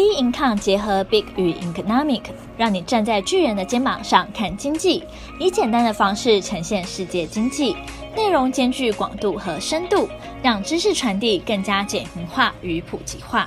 [0.00, 2.22] B Income 结合 Big 与 Economic，
[2.56, 5.04] 让你站在巨人的肩膀上看经济，
[5.38, 7.76] 以简单的方式呈现世界经济，
[8.16, 10.08] 内容兼具广度和深度，
[10.42, 13.46] 让知识传递更加简明化与普及化。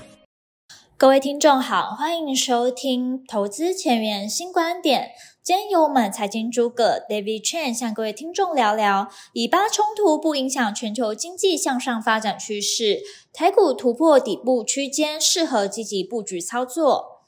[1.04, 5.10] 各位听众好，欢迎收听投资前沿新观点。
[5.44, 13.01] 今天由我们财经诸葛 David Chen 向各位听众聊聊，以巴冲突不影响全球经济向上发展趋势，
[13.33, 17.26] 台股突破底部区间，适合积极布局操作。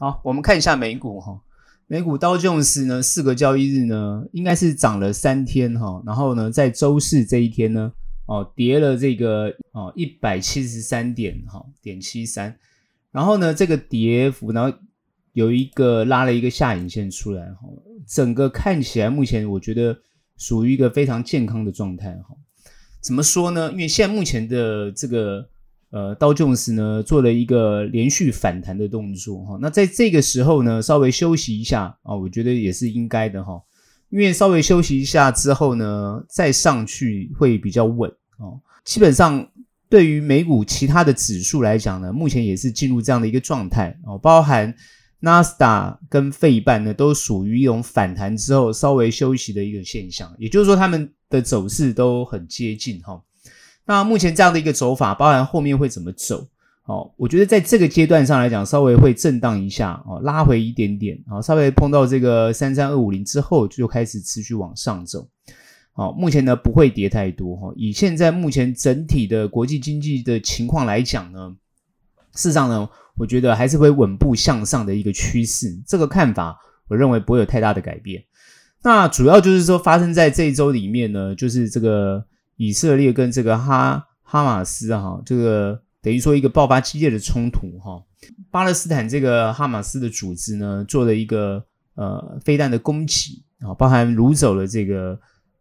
[0.00, 1.42] 好，我们看一下美股哈，
[1.86, 7.92] 美股道琼斯呢，四个交易日呢，应该是涨了三天哈，然后呢，在周四这一天呢，
[8.26, 12.58] 哦，跌了这个哦一百七十三点哈点七三，
[13.12, 14.76] 然后呢，这个跌幅然后。
[15.34, 17.68] 有一个拉了一个下影线出来哈，
[18.08, 19.96] 整个看起来目前我觉得
[20.36, 22.34] 属于一个非常健康的状态哈。
[23.00, 23.70] 怎么说呢？
[23.70, 25.48] 因为现在目前的这个
[25.90, 33.62] 呃道琼斯呢做了一个连续反弹的动作哈，那在这个时候呢稍微休息一下啊，我觉得也是应该的哈。
[34.08, 38.60] 因为稍微休息一下之后呢再上去会比较稳哦。
[38.84, 39.48] 基本上
[39.88, 44.74] 对于美股其他的指数来讲呢，目前也是进入这样的一个状态哦，包含。
[45.20, 53.20] 纳斯达跟费半呢，都属于一种反弹之后稍微休息的一个现象，也就是说，他们的走势都很接近哈。
[53.84, 56.46] 那目前这样的一个走法，包含后面会怎么走？
[56.84, 65.28] 哦，我觉得在这个阶段上来讲，稍微会震荡一下哦，拉回一点点，啊，稍微碰到这个三三二五零之后，就开始持续往上走。
[65.98, 67.72] 好，目前呢不会跌太多哈。
[67.76, 71.54] 以现在目前整体的国际经济的情况来讲呢，
[72.34, 72.88] 事实上呢。
[73.20, 78.22] 我觉得还是会稳步向上的一个趋势，这个看法我认为不会有太大的改变。
[78.84, 82.24] 那主要就是说发生在这一周里面呢，就是这个
[82.54, 88.00] 以色列跟这个哈哈马斯哈，这个等于说一个爆发激烈的冲突哈。
[88.52, 91.64] 巴勒斯坦这个哈马斯的组织呢，做了一个
[91.96, 95.18] 呃飞弹的攻击啊，包含掳走了这个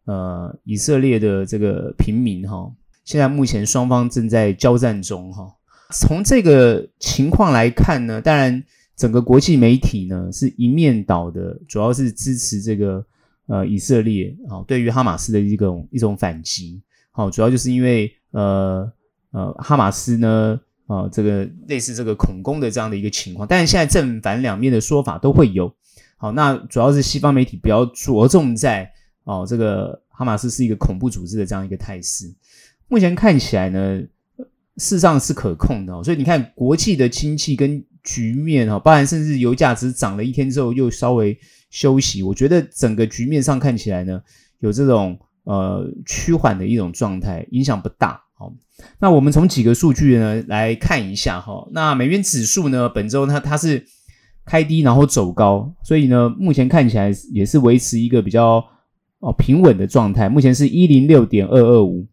[0.08, 2.68] 呃以色列的这个平民哈。
[3.06, 5.48] 现在目前双方正在交战中哈。
[5.92, 8.62] 从这个情况来看呢，当然
[8.98, 13.06] 整个国际媒体呢是一面倒的，主要是支持这个
[13.46, 16.82] 呃以色列啊、对于哈马斯的一种一种反击。
[17.12, 18.92] 好、哦，主要就是因为呃
[19.32, 25.74] 呃哈马斯呢啊、这个类似这个恐攻的这样的一个情况，但是现在正反两面的说法都会有。
[26.18, 28.92] 好，那主要是西方媒体比较着重在
[29.28, 32.34] 哦这个哈马斯是一个恐怖组织的这样一个态势。
[32.88, 34.02] 目前看起来呢。
[34.80, 41.36] 事实上是可控的，所以你看国际的经济跟局面哦，包含甚至油价只涨了一天之后又稍微
[41.72, 44.22] 休息，我觉得整个局面上看起来呢，
[44.60, 48.22] 有这种呃趋缓的一种状态，影响不大。
[48.38, 48.54] 好，
[49.00, 51.68] 那我们从几个数据呢来看一下哈。
[51.72, 53.84] 那美元指数呢，本周它它是
[54.46, 58.64] 开低然后走高，所以呢目前看起来也是维持一个比较
[59.20, 62.06] 哦平稳的状态，目前是一零六点二二五。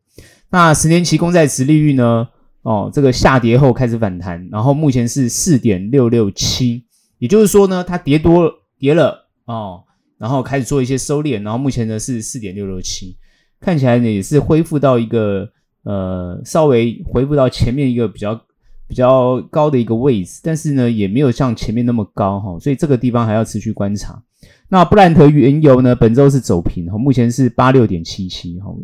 [0.51, 2.29] 那十年期公债殖利率呢？
[2.63, 6.85] 哦，这个下跌后开始反弹，然后目前是四点六六七，
[7.19, 9.85] 也就是说呢，它跌多跌了哦，
[10.17, 13.19] 然后开始做一些收敛，然后目前呢是四点六六七，
[13.61, 15.51] 看起来呢也是恢复到一个
[15.83, 18.41] 呃稍微恢复到前面一个比较
[18.87, 24.23] 比较高的一个位置，但是呢也没有像前面那么高哈、所以这个地方还要持续观察。
[24.69, 28.75] 那布兰特原油呢，本周是走平哈，目前是八六点七七哈。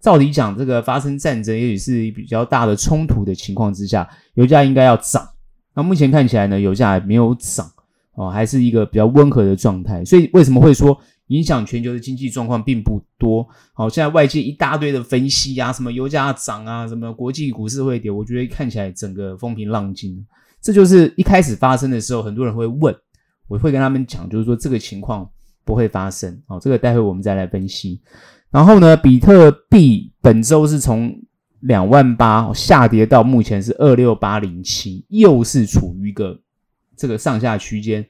[0.00, 5.26] 照理讲，这个发生战争，也许是比较大的冲突的情况之下，油价应该要涨。
[5.74, 7.68] 那目前看起来呢，油价还没有涨
[8.14, 10.04] 哦，还是一个比较温和的状态。
[10.04, 10.96] 所以为什么会说
[11.28, 13.46] 影响全球的经济状况并不多？
[13.72, 20.24] 好，现在外界一大堆的分析啊，什么油价涨啊，什么国际股市会跌，我觉得看起来整个风平浪静。
[20.60, 22.94] 这就是一开始发生的时候，很多人会问，
[23.48, 25.28] 我会跟他们讲，就是说这个情况
[25.64, 26.42] 不会发生。
[26.46, 28.00] 好，这个待会我们再来分析。
[28.50, 31.12] 然后呢，比特币本周是从
[31.60, 36.40] 两万八下跌到目前是二六八零七，又是处于一个
[36.96, 38.06] 这个上下区间，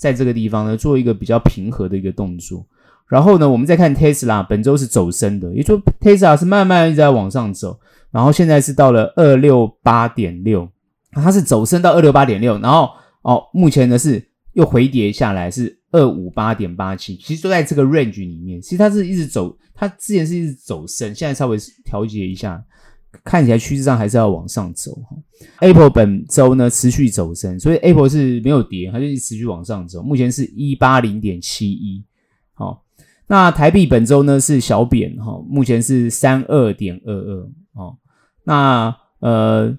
[0.00, 2.66] 在这个地方呢做一个比较平和的一个动作。
[3.06, 7.78] 然后呢，我们再看 Tesla 本周是走升的，也就说 Tesla 是慢慢一直在往上走，
[8.10, 10.66] 然后现在是到了二六八点六，
[11.12, 12.88] 它是走升到二六八点六，然后
[13.22, 15.76] 哦，目前呢是又回跌下来是。
[15.92, 18.62] 二五八点八七，其实都在这个 range 里面。
[18.62, 22.64] 其实它是一直走，它之前是一直走升，现在稍微调节一下，
[23.24, 24.96] 看起来趋势上还是要往上走。
[25.60, 30.02] Apple 本周呢持续走升，所以 Apple 是没有跌，它就一直持续往上走。
[30.02, 32.04] 目前是一八零点七一。
[32.52, 32.84] 好，
[33.26, 37.50] 那台币本周呢是小贬哈，目前是三二点二二。
[37.74, 37.96] 哦，
[38.44, 39.78] 那呃，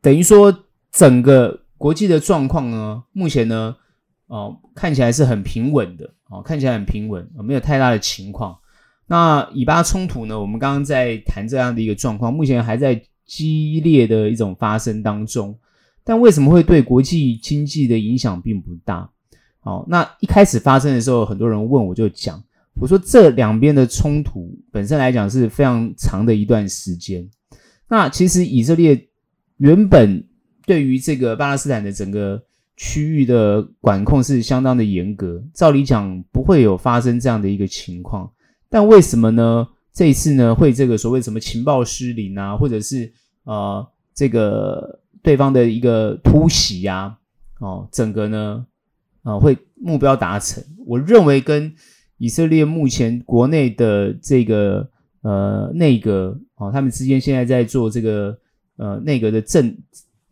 [0.00, 1.62] 等于说整个。
[1.78, 3.76] 国际的状况呢，目前呢，
[4.28, 8.56] 哦，看起来是很平稳的，哦，看起来很平稳，没有太大的情况。
[9.06, 15.58] 那以巴冲突呢，我们刚刚在谈这样的一个状况，目前还在激烈的一种发生当中。
[16.04, 19.10] 但为什么会对国际经济的影响并不大？
[19.58, 22.40] 好，那一开始发生的时候，很多人问我就讲，
[22.80, 27.28] 我说这两边的冲突本身来讲是非常长的一段时间。
[27.88, 29.08] 那其实以色列
[29.56, 30.24] 原本
[30.64, 32.40] 对于这个巴勒斯坦的整个
[32.76, 38.30] 区域的管控是相当的严格，照理讲不会有发生这样的一个情况。
[38.68, 39.66] 但为什么呢？
[39.96, 43.10] 这一次呢，会这个所谓什么情报失灵啊，或者是
[43.44, 43.84] 呃
[44.14, 47.16] 这个对方的一个突袭呀，
[47.58, 48.66] 哦，整个呢
[49.22, 50.62] 啊、呃、会目标达成？
[50.86, 51.74] 我认为跟
[52.18, 54.88] 以色列目前国内的这个。
[55.22, 58.38] 呃，内阁哦，他们之间现在在做这个
[58.76, 59.76] 呃内阁的政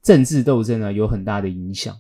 [0.05, 1.97] 政治斗争呢，有很大的影响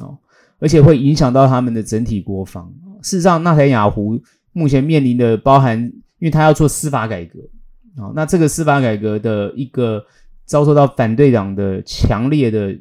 [0.00, 0.16] 哦，
[0.58, 2.72] 而且会影响到他们的整体国防。
[3.02, 4.18] 事实上，纳坦雅胡
[4.52, 7.40] 目前面临的包含，因为他要做司法改革
[7.96, 10.04] 啊、哦，那这个司法改革的一个
[10.44, 12.76] 遭受到反对党的强烈的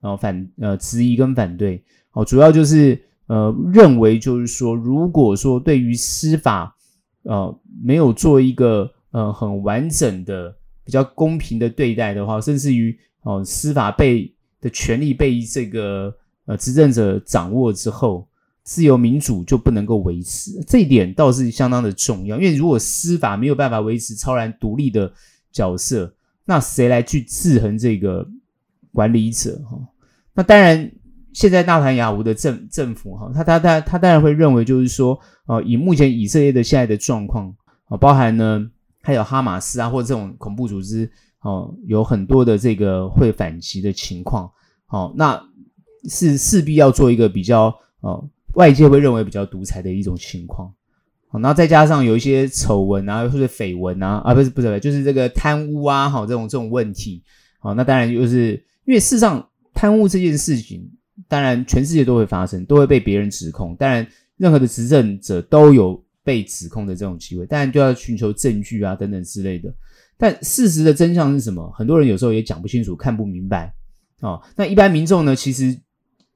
[0.00, 6.74] 呃反呃质疑跟反对哦，主要就是呃认为就是说，如果说对于司法
[7.22, 16.14] 呃没有做一个呃，很完整的、比较公平的对待的话，甚至于哦、呃，司法被的权利被这个
[16.46, 18.26] 呃执政者掌握之后，
[18.64, 20.62] 自由民主就不能够维持。
[20.66, 25.12] 这一点倒是相当的重要，因为如果司法没有办法维持超然独立的
[25.50, 26.14] 角色，
[26.44, 28.28] 那谁来去制衡这个
[28.92, 29.60] 管理者？
[29.68, 29.78] 哈，
[30.34, 30.90] 那当然，
[31.32, 37.54] 现在纳坦雅胡的政政府哈，他他他他当然会认为，就是说，呃，以目前以色列的现在的状况
[37.86, 38.70] 啊、包含呢。
[39.04, 41.10] 还有哈马斯啊，或者这种恐怖组织
[41.40, 44.48] 哦，有很多的这个会反击的情况，
[44.86, 45.42] 哦，那
[46.08, 48.24] 是势必要做一个比较哦，
[48.54, 50.72] 外界会认为比较独裁的一种情况，
[51.28, 57.22] 好，那再加上有一些丑闻啊，或者绯闻啊，啊，不是不是，就是这个贪污啊，好，这种这种问题，
[57.58, 58.52] 好，那当然就是
[58.84, 60.90] 因为事实上贪污这件事情，
[61.28, 64.06] 当然全世界都会发生，都会被别人指控，当然
[64.36, 66.02] 任何的执政者都有。
[66.24, 69.74] 被指控的这种机会，当然就要寻求证据啊，等等之类的。
[70.16, 71.68] 但事实的真相是什么？
[71.72, 73.74] 很多人有时候也讲不清楚，看不明白
[74.20, 74.40] 哦。
[74.54, 75.34] 那一般民众呢？
[75.34, 75.76] 其实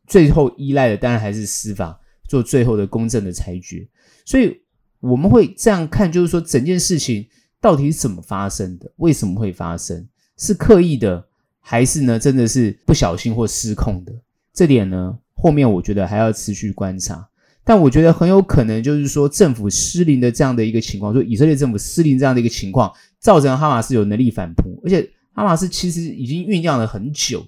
[0.09, 3.87] 最后依赖的当然还是司法做最后的公正的裁决。
[4.25, 4.61] 所以
[5.01, 7.27] 我们会这样看，就是说整件事情
[7.61, 8.91] 到底是怎么发生的？
[8.97, 10.07] 为什么会发生？
[10.37, 11.25] 是刻意的，
[11.61, 14.13] 还是呢真的是不小心或失控的？
[14.53, 17.29] 这点呢，后面我觉得还要持续观察。
[17.69, 25.03] 但我觉得很有可能就是说，政府失灵的这样的一个情况，说以色列政府失灵这样的一个情况，造成哈马斯有能力反扑，而且
[25.33, 27.45] 哈马斯其实已经酝酿了很久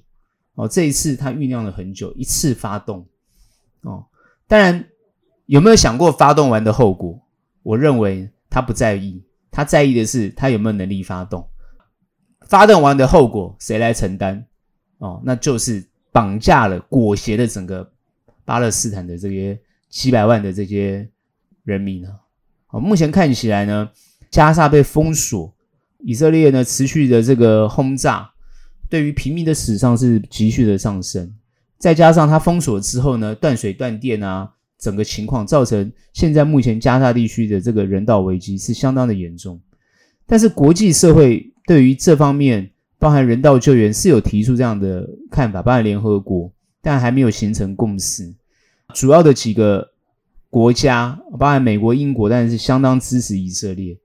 [0.55, 3.07] 哦，这一次他酝酿了很久，一次发动，
[4.49, 4.85] 当然
[5.47, 7.21] 有没有想过发动完的后果？
[7.63, 9.23] 我认为他不在意，
[9.53, 11.49] 他在意的是他有没有能力发动，
[12.41, 14.45] 发动完的后果谁来承担？
[14.99, 17.93] 哦，那就是绑架了、裹挟了整个
[18.45, 19.57] 巴勒斯坦的这些。
[19.91, 21.09] 七百万的这些
[21.65, 22.11] 人民呢？
[22.67, 23.91] 好，目前看起来呢，
[24.31, 25.51] 加沙被封锁，
[26.01, 28.31] 以色列呢持续的这个轰炸，
[28.91, 31.35] 对于平民的死伤是急剧的上升。
[31.79, 39.61] 再加上它封锁之后呢，断水断电啊，整个情况造成现在目前加沙地区的这个人道危机是相当的严重。
[40.27, 48.35] 但是国际社会对于这方面，包含人道救援是有提出这样的看法，包含联合国，但还没有形成共识。
[48.95, 49.89] 主要的几个
[50.51, 53.97] 国家，包含美国、英国，但是相当支持以色列。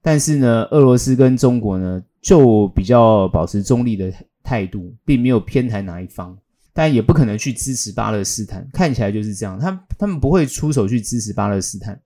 [0.00, 6.38] 但是呢，俄罗斯跟中国呢，就比较保持中立的态度，并没有偏袒哪一方，
[6.78, 8.64] 但也不可能去支持巴勒斯坦。
[8.72, 12.00] 看起来就是这样，他他们不会出手去支持巴勒斯坦，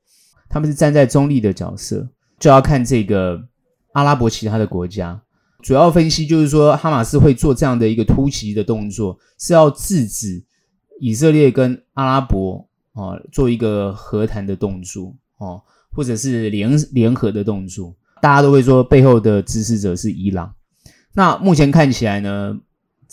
[0.49, 2.09] 他们是站在中立的角色。
[2.39, 3.39] 就要看这个
[3.93, 5.21] 阿拉伯其他的国家，
[5.61, 10.43] 主要分析就是说，哈马斯会做这样的一个突袭的动作，是要制止。
[10.99, 15.61] 以色列跟阿拉伯啊做一个和谈的动作哦，
[15.93, 20.51] 或者是联联合的动作，大家都会说背后的支持者是伊朗。
[21.13, 22.57] 那目前看起来呢，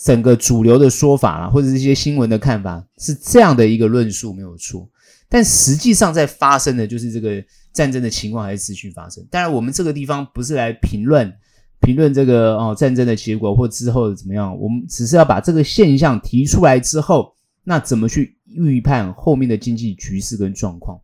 [0.02, 4.88] 整个主流的说法啊，或者是一些新闻的看法是这样的一个论述没有错，
[5.28, 9.24] 但实际上在发生的就是这个战争的情况还是持续发生。
[9.30, 11.32] 当然，我们这个地方不是来评论
[11.80, 17.34] 评论这个哦战争的结果或之后怎么样，我们只是要把这个现象提出来之后。
[17.62, 20.98] 那怎么去预判后面的经济局势跟状况？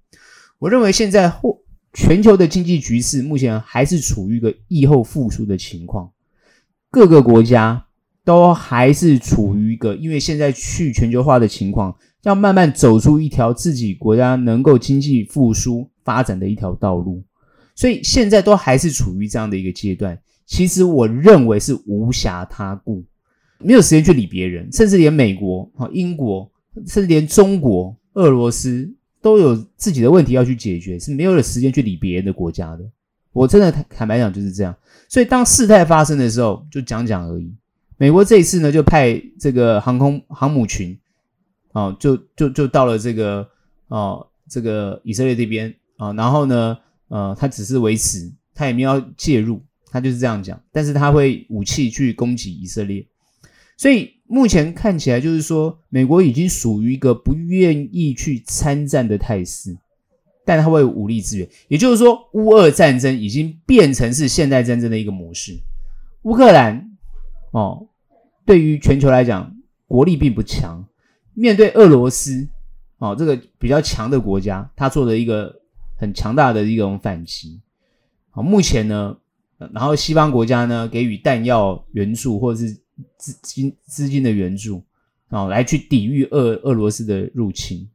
[0.59, 1.61] 我认为现在后
[1.93, 6.11] 全球的经济局势目前还是处于一个疫后复苏的情况，
[6.91, 7.86] 各个国家
[8.27, 17.23] 都还是处于一个，因为现在去全球化的情况，要慢慢走出一条自己国家能够经济复苏发展的一条道路，
[17.77, 20.19] 所以现在都还是处于这样的一个阶段。
[20.45, 23.05] 其实我认为是无暇他顾，
[23.61, 26.51] 没有时间去理别人，甚至连美国、英国，
[26.89, 28.93] 甚至连中国、俄罗斯
[29.23, 32.85] 都有自己的问题要去解决，是没有了时间去理别人的国家的。
[33.33, 34.75] 我真的坦白讲就是这样。
[35.09, 37.55] 所以当事态发生的时候，就讲讲而已。
[37.99, 40.99] 美国这一次呢，就派这个航空航母群，
[41.73, 43.49] 哦，就就就到了这个
[43.89, 46.77] 哦，这个以色列这边啊，然后呢，
[47.09, 50.61] 呃，他只是维持，他也没有介入，他就是这样讲。
[50.73, 53.07] 但是他会武器去攻击以色列，
[53.79, 59.75] 所以目前看起来就是说，美国已经属于一个不愿意去参战的态势，
[60.45, 65.59] 但他会武力支援，也就是说，乌俄战争已经变成是现代战争的一个模式，
[66.25, 66.93] 乌克兰。
[67.57, 67.89] 哦，
[68.45, 70.87] 对于全球来讲，国力并不强。
[71.33, 72.47] 面对俄罗斯，
[72.99, 75.63] 哦，这个比较强的国家，他做了一个
[75.97, 77.59] 很强大的一种反击。
[78.29, 79.17] 好，目前呢，
[79.73, 82.79] 然后西方国家呢给予弹药援助或者是
[83.17, 84.83] 资金资金的援助，
[85.31, 87.89] 哦，来去抵御俄俄罗斯的入侵。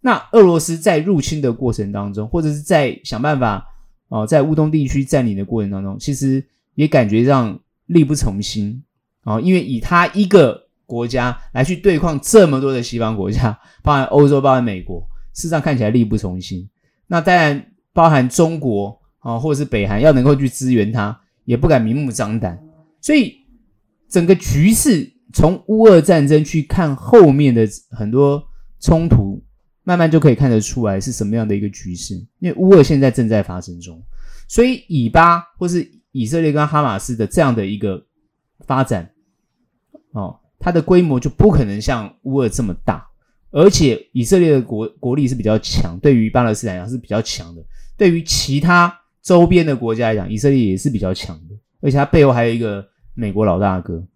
[0.00, 3.64] 那俄罗斯在入侵的过程当中，或者是在想办法
[4.08, 6.44] 哦，在乌东地区占领的过程当中，其实
[6.74, 8.82] 也感觉上力不从心。
[9.24, 15.00] 哦，因为以他一个国家来去对抗这么多的西方国家，包含欧洲，包含美国，
[15.32, 16.68] 事实上看起来力不从心。
[17.06, 22.62] 那当然包含中国啊，或者是北韩，要能够去支援他，也不敢明目张胆。
[23.00, 23.34] 所以
[24.10, 28.42] 整个局势从乌俄战争去看后面的很多
[28.80, 29.42] 冲突，
[29.84, 32.14] 慢慢就可以看得出来是什么样的一个局势。
[32.40, 34.02] 因为乌俄现在正在发生中，
[34.48, 38.04] 所以以巴或是以色列跟哈马斯的这样的一个
[38.66, 39.10] 发展。
[40.14, 43.04] 哦，它的规模就不可能像乌尔这么大，
[43.50, 47.62] 而且以色列的国国力是比较强，对于巴勒斯坦来讲是比较强的，
[47.96, 54.06] 对于其他周边的国家来讲，以色列也是比较强的，而且它背后还有一个美国老大哥，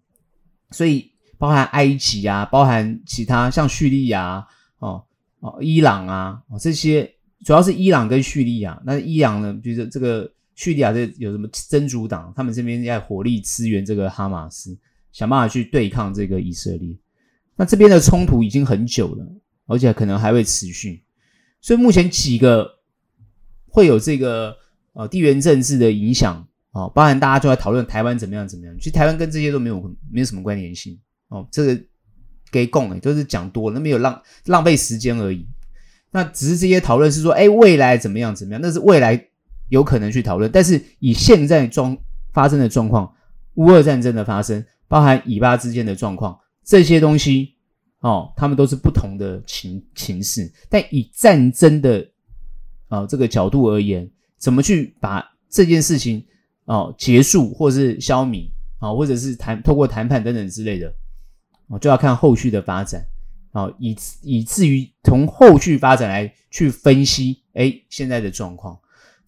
[0.71, 4.47] 所以包含埃及啊，包含其他像叙利亚
[4.79, 5.03] 哦
[5.41, 7.13] 哦伊朗啊哦这些，
[7.43, 14.77] 主要是伊朗跟叙利亚，那伊朗呢，就是这个叙利亚这有什么真主党，他们这边在火力支援这个哈马斯。
[15.11, 16.95] 想办法去对抗这个以色列，
[17.55, 19.25] 那这边的冲突已经很久了，
[19.65, 21.03] 而且可能还会持续。
[21.61, 22.79] 所以目前几个
[23.67, 24.55] 会有这个
[24.93, 28.75] 呃地缘政治的影响啊，包含大家就在讨论台湾怎么样怎么样。
[28.77, 30.97] 其实台湾跟这些都没有没有什么关联性
[31.27, 31.81] 哦，这个
[32.51, 35.45] 给供诶，都是讲多了，那没有浪浪费时间而已。
[36.11, 39.27] 那只是这些讨论是说，哎，未来怎么样怎么样，那是未来
[39.67, 40.49] 有可能去讨论。
[40.51, 41.97] 但是以现在状
[42.31, 43.13] 发生的状况，
[43.55, 44.65] 乌俄战争的发生。
[44.89, 47.53] 包含以巴之间的状况，这些东西
[47.99, 50.51] 哦，他们都是不同的情情势。
[50.67, 52.05] 但以战争的
[52.87, 56.25] 啊、这个角度而言，怎么去把这件事情
[56.65, 60.91] 哦结束，或是消弭啊、哦，或者是谈透过谈判等等之类的，
[61.67, 63.05] 哦，就要看后续的发展、
[63.51, 68.75] 哦，以以至于从后续发展来去分析，哎，现在的状况。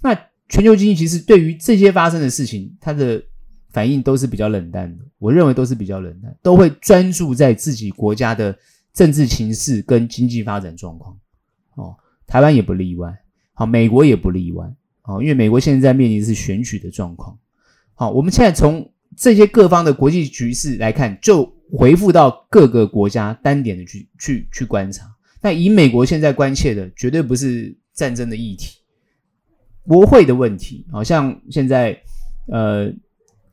[0.02, 0.16] 那
[0.50, 3.24] 全球经济其实对于这些发生的事情，它的。
[3.72, 8.54] 反应都是比较冷淡的，我认为都是比较冷淡，都会专注在自己国家的
[8.94, 11.18] 政治情势跟经济发展状况。
[11.76, 11.96] 哦，
[12.28, 13.18] 台湾也不例外，
[13.54, 14.70] 好，美国也不例外，
[15.04, 17.38] 哦，因为美国现在面临的是选举的状况。
[17.94, 25.10] 好，我们现在从这些各方的国际局势来看，就回复到各个国家单点的去去去观察。
[25.42, 28.80] 那以美国现在关切的，绝对不是战争的议题，
[29.84, 31.98] 国会的问题，好像现在
[32.48, 32.94] 呃。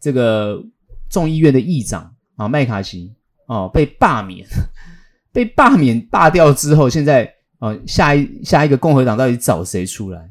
[0.00, 0.62] 这个
[1.11, 3.12] 众议院的议长啊，麦卡锡
[3.47, 4.47] 哦，被罢免，
[5.33, 10.31] 被罢免罢掉之后，现在啊，下一下一个共和党到底找谁出来？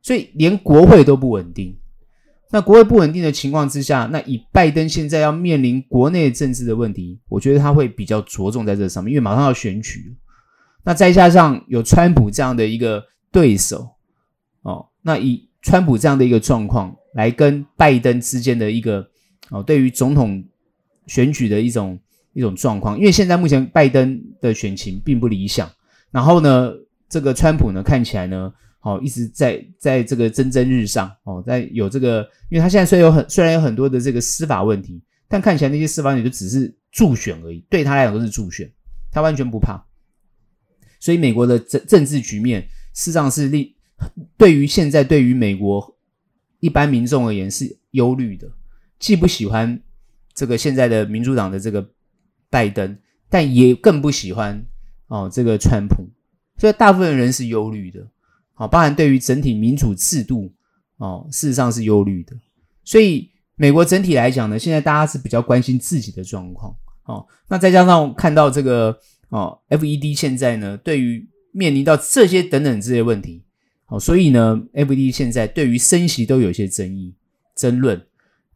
[0.00, 1.76] 所以连国会都不稳定。
[2.50, 10.14] 那国会不稳定的情况之下，那以拜登现在要面临国内政治的问题，我觉得他会比较着重在这上面，因为马上要选举。
[10.84, 13.88] 那再加上有川普这样的一个对手
[14.62, 16.94] 哦，那以川普这样的一个状况。
[17.14, 19.06] 来跟拜登之间的一个
[19.50, 20.42] 哦，对于总统
[21.06, 21.98] 选举的一种
[22.32, 25.70] 一种状况，因为现在目前拜登的选情并不理想，
[26.10, 26.72] 然后呢，
[27.08, 28.50] 这个川普呢看起来呢，
[28.80, 31.14] 哦一直在在这个蒸蒸日上。
[31.24, 38.70] 哦，在有这个，因为他现在虽然有很虽然有很多的这个司法问题，但看起来那些司法问题就只是助选而已，对他来讲都是助选，
[39.10, 39.84] 他完全不怕，
[40.98, 42.62] 所以美国的政政治局面
[42.94, 43.70] 事实上是令
[44.38, 45.91] 对于现在对于美国。
[46.62, 48.48] 一般民众而言是忧虑的，
[49.00, 49.82] 既不喜欢
[50.32, 51.84] 这个现在的民主党的这个
[52.48, 52.96] 拜登，
[53.28, 54.64] 但也更不喜欢
[55.08, 56.08] 哦这个川普，
[56.56, 58.06] 所以大部分人是忧虑的，
[58.54, 60.52] 好，包含对于整体民主制度
[60.98, 62.36] 哦，事实上是忧虑的。
[62.84, 66.72] 所以美国整体来讲呢，现在大家是比较关心自己的状况，
[67.06, 68.96] 哦，那再加上看到这个
[69.30, 73.42] 哦，FED 现在呢，对于面临到这些等等这些问题，
[73.92, 77.14] 哦，所以呢，FED 现在对于升息都有一些争议、
[77.54, 78.00] 争论。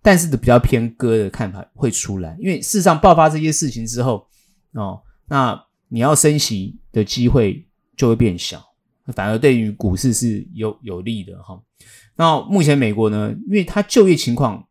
[0.02, 4.24] 但是比较偏鸽的看法会出来，因为事实上爆发这些事情之后，
[4.74, 7.66] 哦，那你要升息的机会
[7.96, 8.64] 就会变小，
[9.06, 11.60] 反而对于股市是有有利的哈。
[12.14, 14.64] 那目前美国呢，因为它就业情况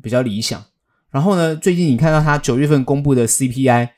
[0.00, 0.64] 比较理想，
[1.10, 3.88] 然后呢，最近你看到它九月份公布的 CPI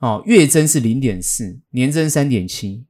[0.00, 2.84] 哦，月增是零点四，年增三点七，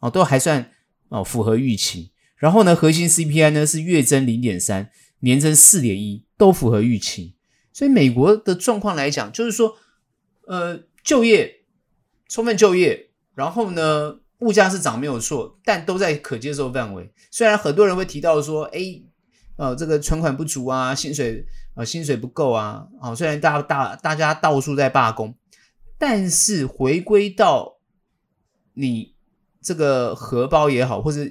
[0.00, 0.70] 哦，都还算
[1.08, 2.12] 哦符合预期。
[2.36, 6.24] 然后呢，核心 CPI 呢是月增零点三，年增四点一。
[6.38, 7.34] 都符合预期，
[7.72, 9.76] 所以美国的状况来讲，就是说，
[10.46, 11.64] 呃，就业
[12.28, 17.12] 充分就业，然后呢，物价是涨没有错，但都在可接受范围。
[17.32, 19.02] 虽然很多人会提到说，哎，
[19.56, 25.34] 呃，这个存款不足啊，薪水呃薪水不够啊，啊，虽然大大大家到处在罢工，
[25.98, 27.80] 但是回归到
[28.74, 29.16] 你
[29.68, 31.30] 这个荷包也好，或者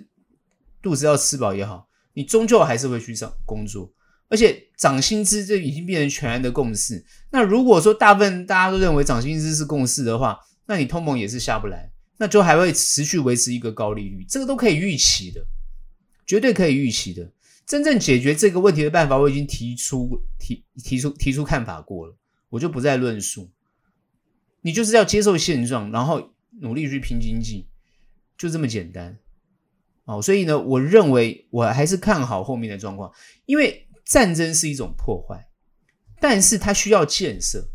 [0.80, 3.92] 肚子要吃饱也好，你终究还是会去上工作。
[4.30, 7.04] 而且涨薪资这已经变成全然的共识。
[7.32, 15.44] 那如果说大部分大家都认为涨薪资是共识的话，那你通膨也是下不来，那就还会持续维持一个高利率，这个都可以预期的，
[16.28, 17.32] 绝对可以预期的。
[17.66, 22.16] 真正解决这个问题的办法，我已经提出提提出提出看法过了，
[22.50, 23.50] 我就不再论述。
[24.62, 27.68] 你就是要接受现状，然后努力去拼经济，
[28.38, 29.18] 就这么简单。
[30.06, 33.12] 哦，所以呢，我认为我还是看好后面的状况，
[33.46, 33.84] 因为。
[34.10, 35.46] 战争是一种破坏，
[36.22, 37.68] 但是它需要建设，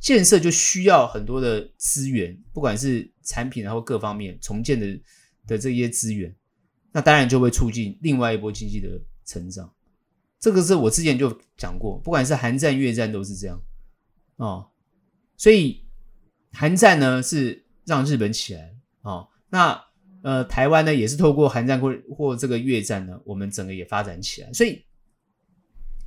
[0.00, 4.98] 建设就需要很多的资源，不管是产品然后各方面重建的
[5.46, 6.34] 的这些资源，
[6.90, 9.70] 那当然就会促进另外一波经济的成长。
[10.40, 13.62] 这个是我之前就讲过，不管是韩战、越战都是这样
[14.36, 14.66] 哦。
[15.36, 15.84] 所以
[16.52, 19.78] 韩战呢是让日本起来哦，那
[20.24, 24.84] 呃台湾呢也是透过韩战或或这个越战呢，我们整个也发展起来，所以。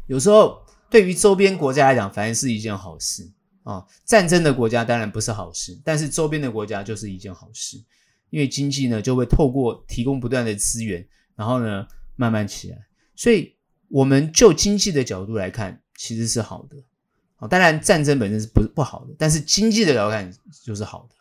[0.10, 3.30] 有时候对于周边国家来讲，反而是一件好事
[3.63, 3.86] 啊。
[4.06, 7.75] 战争的国家当然不是好事，但是周边的国家就是一件好事，
[8.30, 12.77] 因为经济呢就会透过提供不断的资源，然后呢慢慢起来。
[13.17, 13.53] 所以，
[13.89, 16.77] 我们就经济的角度来看，其实是好的。
[17.36, 21.16] 啊，当然战争本身是不不好的，但是经济的角度看就是好的。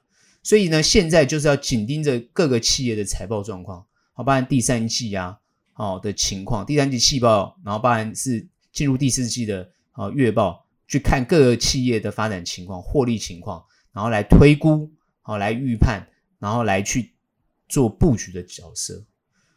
[0.47, 5.37] 所以呢，现在就是要紧盯着各个企业的财报状况，好，包含第三季啊，
[5.73, 8.47] 好的情况，第三季季报，然后包含是。
[8.77, 16.07] 进入第四季的啊月报，去看各个企业的发展情况、获利情况，然后来推估，好来预判，
[16.39, 17.15] 然后来去
[17.71, 19.03] 做布局的角色。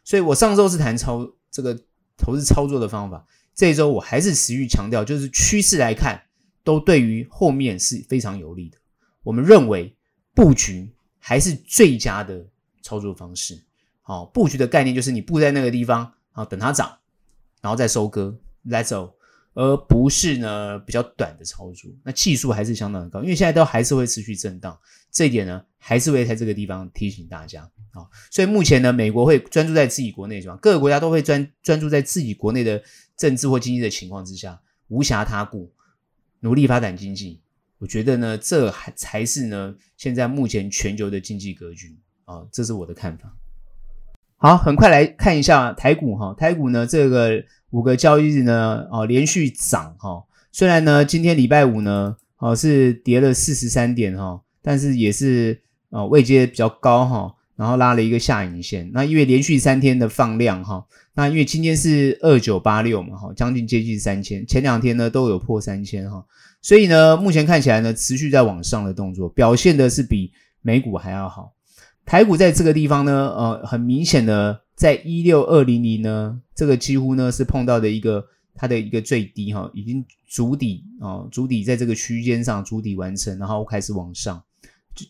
[0.04, 1.78] 所以我上周是谈操这个
[2.16, 6.22] 投资操作的方法，这一周我还是持续强调，就是趋势来看，
[6.64, 8.78] 都对于后面是非常有利的。
[9.22, 9.94] 我们认为
[10.34, 10.88] 布局
[11.18, 12.44] 还是最佳的
[12.82, 13.60] 操作方式。
[14.02, 16.98] 好，布局的概念就是你布在那个地方，好等它涨，
[17.60, 18.36] 然后再收割。
[18.66, 19.14] Let's go，
[19.54, 24.78] 而不是呢比较短的操作，那技术还是相当的高，因为现在都还是会持续震荡，
[25.10, 27.62] 这一点呢还是会在这个地方提醒大家
[27.92, 28.06] 啊。
[28.30, 30.58] 所以目前呢，美国会专注在自己国内是吧？
[30.60, 32.82] 各个国家都会专专注在自己国内的
[33.16, 35.72] 政治或经济的情况之下，无暇他顾，
[36.40, 37.40] 努力发展经济。
[37.80, 43.34] 我觉得呢，这还才是呢现在目前全球的经济格局啊，这是我的看法。
[44.36, 47.44] 好，很快来看一下台股哈，台股呢这个。
[47.72, 50.24] 五个交易日呢，哦，连续涨哈。
[50.50, 58.90] 虽然呢，今天礼拜五呢，哦是跌了四十三点哈，但是也是哦位阶比较高哈，然后拉了一个下影线。
[58.92, 66.26] 那因为连续三天的放量哈，那因为今天是二九八六嘛哈，将近接近三千，前两天呢都有破三千哈，
[66.62, 71.54] 所以呢，目前看起来呢，持续在往上的动作，表现的是比美股还要好。
[72.04, 74.62] 台股在这个地方呢，呃，很明显的。
[74.74, 84.42] 在一六二零零呢，这个几乎呢是碰到的一个它的一个最低哈，已经足底啊，足底在这个区间上足底完成，然后开始往上，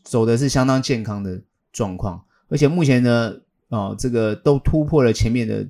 [0.03, 1.41] 走的是相当健康的
[1.73, 3.33] 状况，而且目前呢，
[3.69, 5.65] 哦，这个都突破了前面的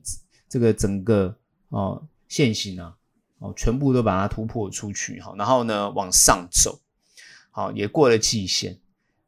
[0.48, 1.36] 这个整个
[1.68, 2.96] 哦线型啊，
[3.40, 6.78] 哦，全部都把它突破出去哈，然后呢往上走，
[7.50, 8.78] 好，也过了季线，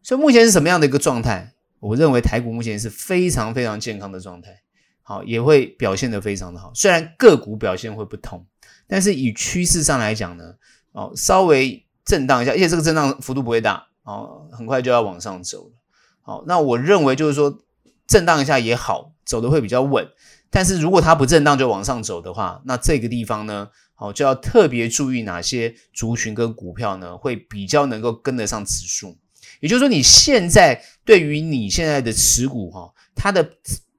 [0.03, 1.55] 所以目前是什么样的一个状态？
[1.81, 4.62] 我认为台股目前是非常非常健康的状态，
[5.03, 6.70] 好，也会表现得非常的好。
[6.75, 8.46] 虽然个股表现会不同，
[8.87, 10.55] 但是以趋势上来讲呢，
[10.92, 15.72] 哦，稍微震荡一下，而且这个震荡幅度不会大哦，很快就要往上走了。
[16.20, 17.61] 好，那我认为就是说
[18.07, 20.07] 震荡一下也好，走得会比较稳。
[20.51, 23.70] 但是如果它不震荡就往上走的话，那这个地方呢，
[24.02, 29.16] 哦就要特别注意哪些族群跟股票呢，会比较能够跟得上指数。
[29.60, 33.48] 也就是说，你现在对于你现在的持股哈，它的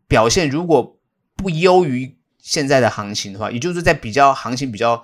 [0.09, 0.99] 表现如果
[1.37, 5.01] 不优于现在的行情的话，也就是在比较行情比较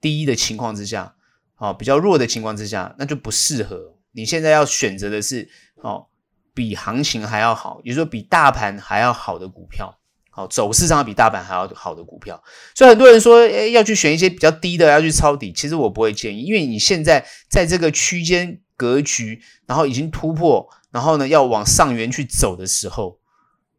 [0.00, 1.14] 低的情况之下，
[1.58, 3.96] 哦比较弱的情况之下，那就不适合。
[4.12, 6.06] 你现在要选择的是哦，
[6.54, 9.98] 比行情还要好，也就是说比大盘还要好的股票。
[10.38, 12.40] 好，走势上比大盘还要好的股票，
[12.72, 15.52] 所以很多人说，诶，要去选一些比较低的，要去抄底。
[15.52, 23.18] 其实我不会建议，因为你现在在这个区间格局，然后已经突破，然后呢要往上缘去走的时候，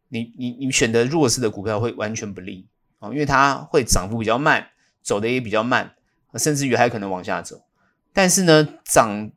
[0.10, 2.68] 你你你选择弱势的股票会完全不利
[3.00, 4.68] 啊，因为它会涨幅比较慢，
[5.02, 5.94] 走的也比较慢，
[6.36, 7.62] 甚至于还可能往下走。
[8.12, 9.32] 但是呢，涨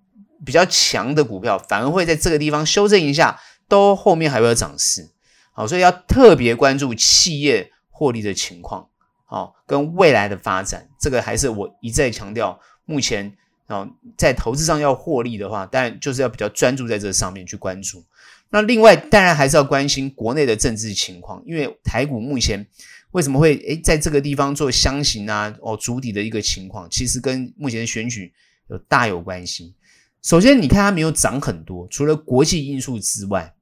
[0.45, 5.09] 比较强的股票反而会在这个地方修正一下，都后面还会有涨势。
[5.55, 8.89] 好，所以要特别关注企业获利的情况，
[9.27, 12.59] 好，跟未来的发展，这个还是我一再强调。
[12.87, 13.37] 目前
[13.67, 13.87] 啊，
[14.17, 18.03] 在投资上要获利的话，当然就是要比较专注在这上面去关注。
[18.49, 22.67] 那另外，当然还是要关心国内的政治情况，因为台股目前
[23.13, 28.33] 为什么会诶在这个地方做箱型啊，哦，筑底的一个情况，其实跟目前的选举
[28.69, 29.75] 有大有关系。
[30.23, 33.55] 首先，你看它没有涨很多，除了国际因素之外，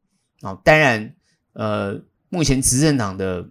[0.42, 1.14] 啊，当然。
[1.52, 3.48] 呃，目前执政党的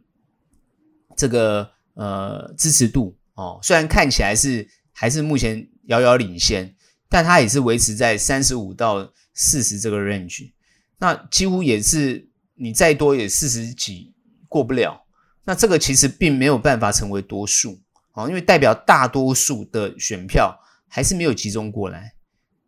[1.17, 6.73] 这个呃支持度哦，虽然看起来是还是目前遥遥领先，
[7.09, 10.53] 但它也是维持在三十五到四十这个 range，
[10.97, 14.13] 那几乎也是你再多也四十几
[14.47, 15.03] 过不了。
[15.43, 17.81] 那这个其实并没有办法成为多数
[18.13, 20.57] 啊，因为代表大多数的选票
[20.87, 22.13] 还是没有集中过来。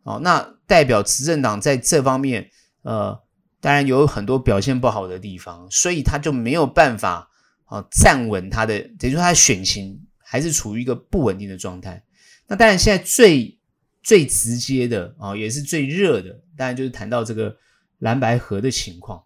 [0.02, 2.50] 哦，那代表执政党在这方面
[2.82, 3.18] 呃。
[3.62, 7.30] 当然有很多表现不好的地方，所以他就没有办法
[7.66, 12.02] 啊站稳他的，等于说他的选情还是处于一个不稳定的状态。
[12.48, 13.56] 那当然现在最
[14.02, 17.56] 最直接的啊，也是最热的，当然就是谈到这个
[18.00, 19.22] 蓝白合的情况。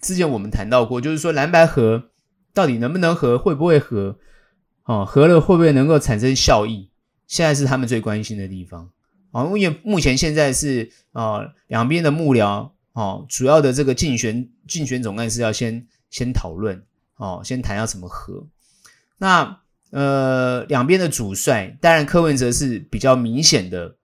[0.00, 2.10] 之前我们谈到过，就是说蓝白合
[2.52, 4.18] 到底能不能合，会不会合，
[4.82, 6.90] 哦，合了会不会能够产生效益？
[7.28, 8.90] 现在是他们最关心的地方
[9.30, 12.72] 啊，因为目前现在是啊两边的幕僚。
[12.92, 16.84] 哦，主要的这个竞选竞选总干事要先先讨论，
[17.16, 18.46] 哦，先谈要怎么和。
[19.18, 23.96] 那呃，两边的主帅，当然柯文哲是比较明显的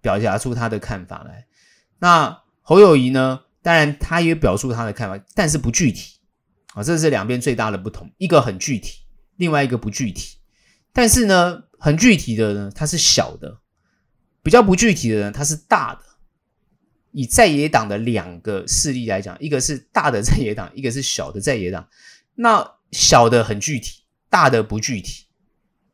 [0.00, 1.46] 表达出他的看法来。
[1.98, 6.14] 那侯友谊呢，当然他也表述他的看法，但是不具体。
[6.74, 9.00] 啊、这是两边最大的不同，一个很具体，
[9.36, 10.36] 另外一个不具体。
[10.92, 13.60] 但是呢，很具体的呢，它是小的；
[14.42, 16.02] 比较不具体的呢，它是大的。
[17.16, 21.88] 以在野党的两个势力来讲，一个是大的在野党，一个是小的在野党。
[22.34, 25.24] 那小的很具体，大的不具体。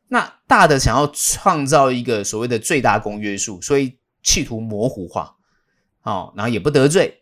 [0.09, 5.37] 那大的想要创造一个所谓的最大公约数，所以企图模糊化，
[6.01, 7.21] 哦，然后也不得罪。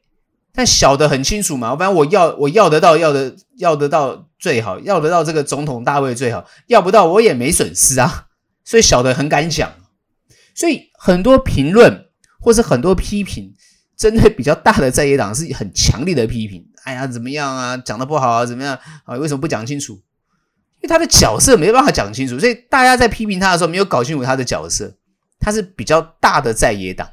[0.52, 8.30] 但小的很清楚嘛，反正我要我要得到，要得要得到最好，要得到这个总统大位最好，要不到我也没损失啊。
[8.66, 9.72] 所以小的很敢讲，
[10.56, 12.08] 所以很多评论
[12.40, 13.54] 或是很多批评。
[14.02, 17.78] 针对比较大的在野党是很强烈的批评，哎呀，怎么样啊？
[17.78, 18.44] 讲的不好啊？
[18.44, 19.16] 怎么样啊？
[19.18, 19.94] 为什么不讲清楚？
[19.94, 24.96] 因为他的角色没办法讲清楚，所以大家在批评他的时候没有搞清楚他的角色。
[25.40, 27.12] 他是比较大的在野党，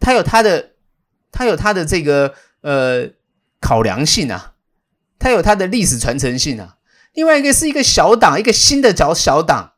[0.00, 0.70] 他有他的，
[1.30, 3.10] 他有他的这个呃
[3.60, 4.54] 考量性啊，
[5.18, 6.78] 他有他的历史传承性啊。
[7.12, 9.72] 另外一个是一个小党，一个新的小小党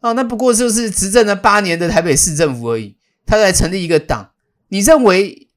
[0.00, 4.29] 哦，那不过就是执政了八年的台北市政府而已，他在成立一个党。
[4.70, 5.48] 你认为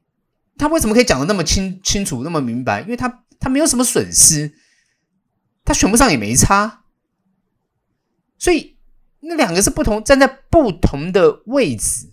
[0.58, 2.82] 他为什么可以讲得那么清清楚、那么明白？
[2.82, 4.54] 因为他他没有什么损失，
[5.64, 6.84] 他选不上也没差，
[8.38, 8.78] 所以
[9.22, 12.12] 那两个是不同，站在不同的位置。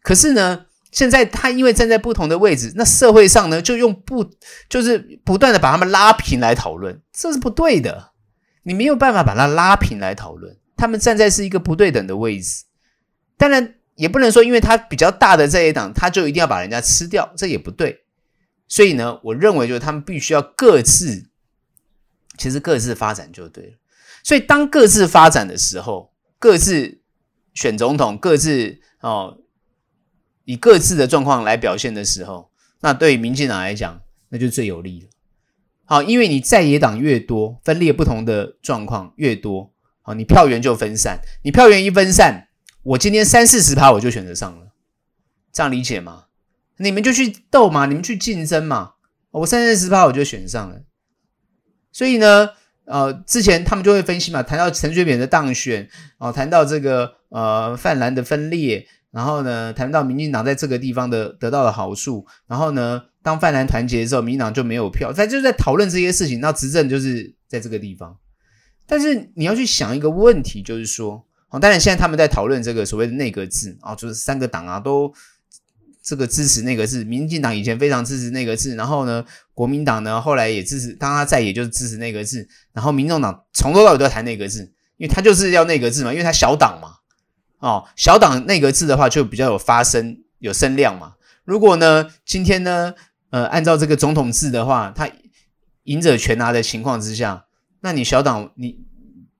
[0.00, 4.24] 可是呢，现在他因为站在不同的位置，那社会上呢就用不
[4.68, 8.12] 就是不断的把他们拉平来讨论，这是不对的。
[8.62, 12.64] 你没有办法把他拉平来讨论，他们站在是一个不对等的位置。
[13.36, 13.74] 当然。
[13.94, 18.04] 也不能说，因为他比较大的在野党，他就一定要把人家吃掉，这也不对。
[18.66, 21.26] 所以呢，我认为就是他们必须要各自，
[22.38, 23.72] 其实各自发展就对了。
[24.24, 27.00] 所以当各自发展的时候，各自
[27.52, 29.38] 选总统，各自哦
[30.44, 32.50] 以各自的状况来表现的时候，
[32.80, 34.00] 那对民进党来讲，
[34.30, 35.08] 那就最有利了。
[35.84, 42.48] 好，因为你在野党越多，分裂不同的状况越多，好，你票源就分散，你票源一分散。
[42.84, 44.72] 我今天三四十趴我就选择上了，
[45.52, 46.24] 这样理解吗？
[46.78, 48.94] 你们就去斗嘛，你们去竞争嘛，
[49.30, 50.82] 我三四十趴我就选上了。
[51.92, 52.50] 所以呢，
[52.86, 66.40] 呃，之前他们就会分析嘛，谈到陈水扁的当选，哦，谈到这个呃泛蓝的分裂，然后呢，谈到民进党在这个地方的得到的好处，然后呢，当泛蓝团结的时候，民进党就没有票，他就在讨论这些事情。
[66.40, 68.18] 那执政就是在这个地方，
[68.86, 75.14] 但是你要去想一个问题，就是说，哦，当然现在他们在讨论这个所谓的内阁制啊，哦，就是三个党啊都。
[76.04, 84.62] 这个支持内阁制，民进党以前非常支持内阁制，然后呢，国民党呢后来也支持，当他在也就是支持内阁制，然后民众党从头到尾都要谈内阁制，
[84.96, 86.96] 因为他就是要内阁制嘛，因为他小党嘛，
[87.60, 91.12] 哦，小党内阁制的话就比较有发声，有声量嘛。
[91.44, 92.94] 如果呢，今天呢，
[93.30, 95.08] 呃，按照这个总统制的话，他
[95.84, 97.46] 赢者全拿的情况之下，
[97.80, 98.80] 那你小党你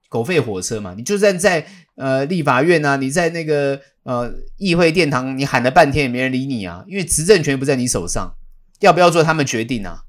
[0.07, 3.81] 狗吠火车嘛，你就算在呃立法院啊，你在那个。
[4.03, 8.35] 呃，议会殿堂，你喊了半天也没人理你啊，因为执政权不在你手上，
[8.81, 10.03] 要不要做他们决定啊，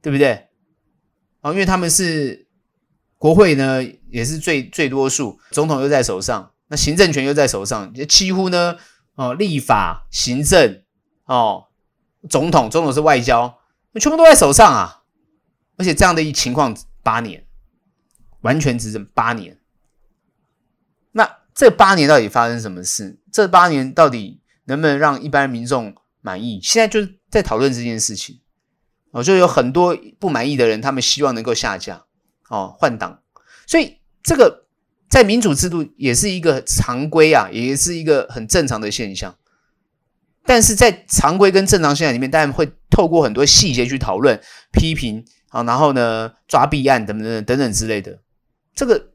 [0.00, 0.46] 对不对？
[1.40, 2.46] 啊，因为他们是
[3.18, 8.76] 国会呢，也是最最多数，总统又在手上，那行政权又在手上，几乎呢，
[9.16, 10.84] 哦，立法、行政，
[11.24, 11.64] 哦，
[12.30, 13.58] 总统，总统是外交，
[14.00, 15.02] 全部都在手上啊，
[15.76, 17.44] 而且这样的一情况八年，
[18.42, 19.58] 完全执政八年。
[21.54, 23.18] 这八年到底发生什么事？
[23.32, 26.58] 这八年到底能不能让一般民众满意？
[26.62, 28.40] 现在就是在讨论这件事情。
[29.12, 32.04] 哦，就有很多不满意的人，他们希望能够下架，
[32.48, 33.22] 哦，换党。
[33.64, 34.66] 所以这个
[35.08, 39.36] 在民主制度也是一个常规啊，也是一个很正常的现象。
[40.44, 44.38] 但是在常规跟正常现象里面，当然会透过很多细节去讨论、
[44.72, 48.18] 批评啊，然后呢抓弊案等等等等等之类的。
[48.74, 49.10] 这个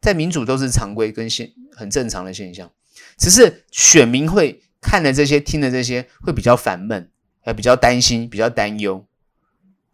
[0.00, 1.52] 在民主都是常规跟现。
[1.76, 2.70] 很正常的现象，
[3.16, 7.10] 只是选民会看了这些、听了这些，会比较烦闷，
[7.40, 9.06] 还比较担心、比较担忧。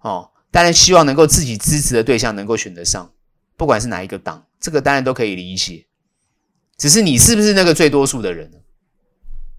[0.01, 3.13] 哦，当然希望能够自己支持的对象能够选得上，
[3.57, 5.87] 不管是哪一个党，这个当然都可以理解。
[6.77, 8.51] 只是你是不是那个最多数的人？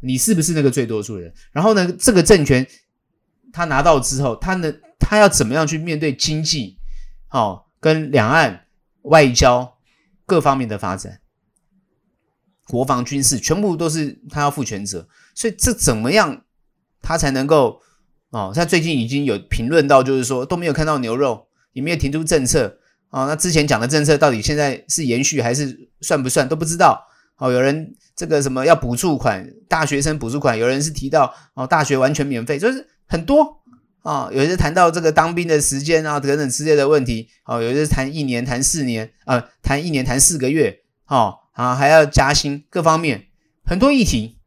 [0.02, 1.34] 你是不是那个最多数的人？
[1.54, 2.68] 然后呢，这个政权
[3.54, 6.78] 他拿到之后，他能，他要怎么样去面对经济、
[7.30, 8.66] 哦，跟两岸
[9.04, 9.77] 外交
[10.28, 11.22] 各方面的发展？
[12.68, 16.44] 国防军事全部都是他要负全责，所以这怎么样
[17.02, 17.82] 他才能够
[18.32, 18.52] 哦？
[18.54, 22.78] 他最近已经有评论到，就是说都没有看到牛肉，也没有提出政策
[23.10, 23.26] 哦。
[23.26, 27.02] 那之前讲的政策到底现在是延续还是算不算都不知道
[27.38, 27.50] 哦。
[27.50, 33.64] 有人这个什么要补助款，大学生补助款，有人是提到哦，大学完全免费，就是很多
[34.08, 34.32] 啊、哦。
[34.34, 37.62] 有些谈到这个当兵的时间啊等等之类的问题哦。
[37.62, 41.40] 有些谈一年、谈四年啊，谈一年、谈四个月哦。
[41.58, 43.30] 啊，还要加薪，各方面
[43.66, 44.38] 很多议题，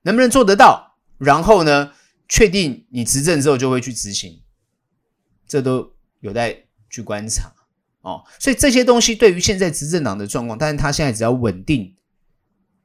[0.00, 0.96] 能不能做得到？
[1.18, 1.92] 然后呢，
[2.26, 4.40] 确定你执政之后就会去执行，
[5.46, 6.56] 这都有待
[6.88, 7.52] 去观察
[8.00, 8.24] 哦。
[8.40, 11.94] 所以这些东西对于现在执政党的状况，但是他现在只要稳定，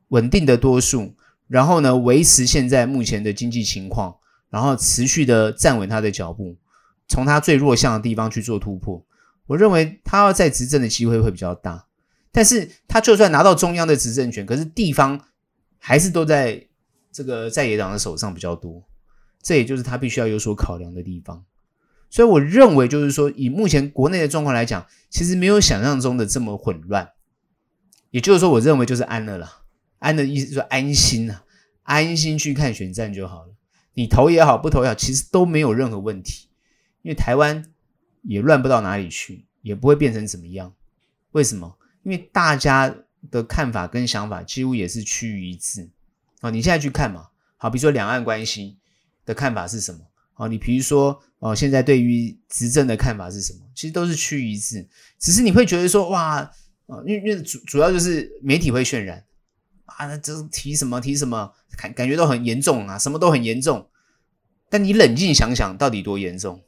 [0.10, 1.16] 稳定的多数，
[1.48, 4.18] 然后呢，维持现在目前的经济情况，
[4.50, 6.58] 然后持续的站稳他的脚步，
[7.08, 9.06] 从他最弱项的地方去做突破。
[9.48, 11.86] 我认为他要在执政的机会会比较大。
[12.32, 15.20] 但是他就算拿到中央的执政权，可是地方
[15.80, 16.68] 还是都在
[17.12, 18.84] 这个在野党的手上比较多，
[19.42, 21.44] 这也就是他必须要有所考量的地方。
[22.12, 27.10] 所以我认为，就是说以目前国内的状况来讲，其实没有想象中的这么混乱。
[28.12, 29.62] 也就是说，我认为就是安了啦，
[29.98, 31.44] 安的意思就是安心啊，
[31.84, 33.54] 安心去看选战就好了。
[34.00, 36.48] 你投也好，不投也好，其实都没有任何问题，
[37.02, 37.62] 因为台湾
[38.22, 40.74] 也乱不到哪里去，也不会变成怎么样。
[41.32, 41.78] 为什么？
[42.04, 42.96] 因为大家
[43.30, 45.90] 的看法跟想法几乎也是趋于一致
[46.40, 46.50] 啊！
[46.50, 48.78] 你现在去看嘛，好，比如说两岸关系
[49.26, 50.00] 的看法是什么？
[50.32, 53.60] 好，你比如说哦，现在对于执政的看法是什么？
[53.76, 54.88] 其实都是趋于一致，
[55.20, 56.36] 只是你会觉得说哇
[56.88, 59.22] 啊，因为因为主主要就是媒体会渲染
[59.98, 63.90] 啊，那这提什么提什么，感感觉都很严重啊，什么都很严重。
[64.70, 66.64] 但你冷静想想，到底多严重？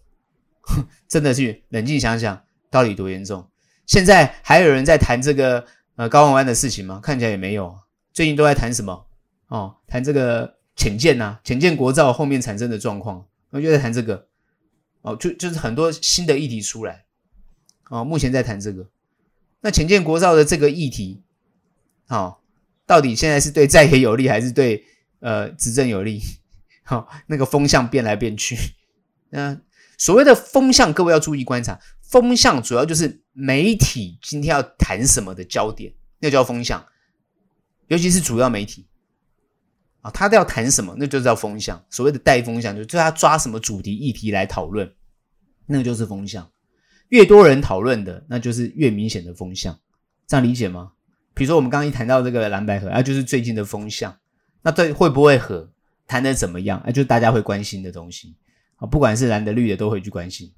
[1.08, 3.48] 真的是冷静想想，到底多严重？
[3.86, 7.00] 现在还有人在谈这个呃高虹安的事情吗？
[7.02, 7.78] 看起来也没有。
[8.14, 9.08] 最近都在谈什么？
[9.48, 14.28] 哦，谈这个浅见呐，浅见国造后面产生的状况，我就在谈这个。
[15.02, 17.06] 哦，就就是很多新的议题出来。
[17.90, 18.88] 哦，目前在谈这个。
[19.62, 21.24] 那浅见国造的这个议题，
[22.08, 22.38] 哦，
[22.92, 24.84] 到底现在是对在野有利还是对
[25.22, 26.20] 呃执政有利？
[26.84, 28.58] 好、那个风向变来变去。
[29.30, 29.58] 那
[29.98, 31.80] 所谓的风向，各位要注意观察。
[32.02, 36.86] 风向主要就是媒体今天要谈什么的焦点，那叫风向。
[37.88, 38.86] 尤其是主要媒体
[40.02, 41.82] 啊，他都要谈什么，那就叫风向。
[41.90, 44.94] 所谓的带风向，就就他抓什么主题议题来讨论，
[45.66, 46.52] 那个就是风向。
[47.08, 49.80] 越多人讨论的，那就是越明显的风向。
[50.28, 50.92] 这样理解吗？
[51.42, 54.16] 比如说我们刚刚一谈到这个蓝白合，啊，就是最近的风向。
[54.62, 55.68] 那对会不会合，
[56.06, 56.80] 谈得怎么样？
[56.86, 58.36] 啊，就是大家会关心的东西
[58.76, 60.52] 啊，不管是蓝的绿的都会去关心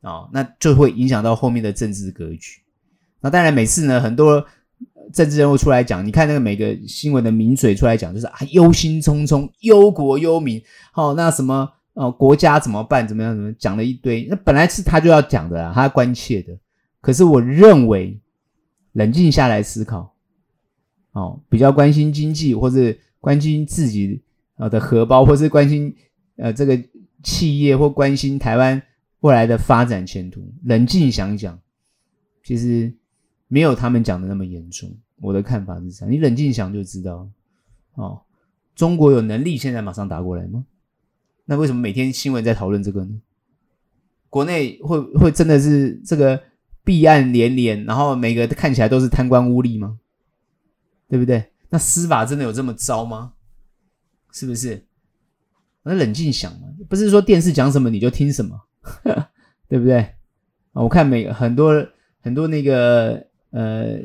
[0.00, 2.62] 啊，那就会影响到后面的政治格局。
[3.20, 4.42] 那当然，每次呢，很多
[5.12, 13.06] 政治人物出来讲，你看那个每个新闻的名嘴出来讲，就是啊，忧心忡忡，忧国忧民，好，那什么呃，国家怎么办？
[13.06, 13.36] 怎么样？
[13.36, 14.26] 怎么讲了一堆？
[14.30, 16.58] 那本来是他就要讲的啦，他关切的。
[17.02, 18.18] 可是我认为，
[18.98, 20.14] 冷静下来思考，
[21.12, 24.20] 哦，比较关心经济，或是关心自己
[24.56, 25.94] 呃的荷包，或是关心
[26.36, 26.76] 呃这个
[27.22, 28.82] 企业，或关心台湾
[29.20, 31.58] 未来的发展前途，冷静想想，
[32.42, 32.92] 其实。
[33.50, 36.12] 没有他们讲的那么严重，我的看法是这样。
[36.12, 37.26] 你冷静想就知道，
[37.94, 38.20] 哦，
[38.74, 40.66] 中国有能力现在马上打过来吗？
[41.46, 43.22] 那为什么每天新闻在讨论这个呢？
[44.28, 46.38] 国内会会真的是这个
[46.88, 49.98] 弊案连连，然后每个看起来都是贪官污吏吗？
[51.06, 51.52] 对不对？
[51.68, 53.34] 那司法真的有这么糟吗？
[54.32, 54.86] 是不是？
[55.82, 58.58] 那冷静想嘛，不是说电视讲什么你就听什么，
[59.68, 59.98] 对不对？
[60.72, 61.86] 啊，我看每很多
[62.22, 63.28] 很多那个。
[63.50, 63.98] 呃，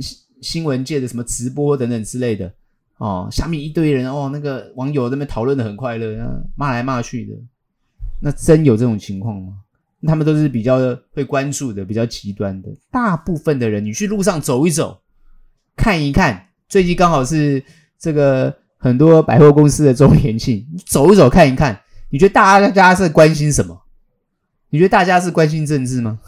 [0.00, 2.52] 新新闻界的什么直播等等之类的
[2.96, 6.18] 哦，下面一堆人哦，那个网友在那边讨论的很快乐，
[6.56, 7.34] 骂来骂去的，
[8.20, 9.52] 那真有这种情况吗？
[10.06, 10.78] 他们都是比较
[11.12, 12.68] 会关注的，比较极端的。
[12.90, 15.00] 大部分的人，你去路上走一走，
[15.76, 17.62] 看一看，最近刚好是
[17.98, 21.80] 这个很多百货公司的周年庆，走一走看一看，
[22.10, 23.82] 你觉得大家是关心什么？
[24.70, 26.20] 你觉得大家是关心政治吗？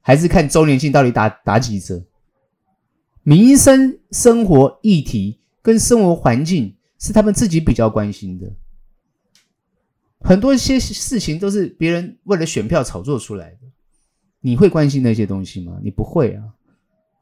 [0.00, 2.04] 还是看周年庆到底打打几折？
[3.22, 8.46] 民生生活议题跟生活环境是他们自己比较关心的，
[10.26, 13.58] 很多一些事情都是别人为了选票炒作出来的。
[14.40, 15.78] 你会关心那些东西吗？
[15.82, 16.42] 你不会啊，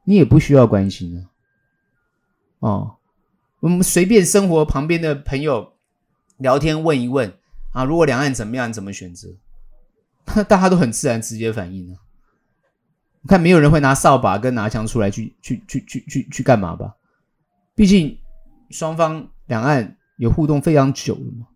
[0.03, 1.21] 你也不需要关心啊。
[2.59, 2.95] 哦，
[3.59, 5.73] 我们随便生活旁边的朋友
[6.37, 7.31] 聊天问一问
[7.73, 9.29] 啊，如果两岸怎么样，怎么选择？
[10.47, 12.01] 大家都很自然直接反应啊。
[13.27, 16.95] 看，没有人会拿扫把跟拿枪出来去去去去去去干嘛吧？
[17.75, 18.17] 毕竟
[18.71, 21.47] 双方两岸有互动非常久了嘛，